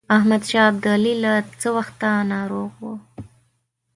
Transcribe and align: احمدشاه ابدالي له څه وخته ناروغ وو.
احمدشاه 0.17 0.65
ابدالي 0.71 1.13
له 1.23 1.33
څه 1.59 1.69
وخته 1.77 2.07
ناروغ 2.31 2.71
وو. 2.83 2.93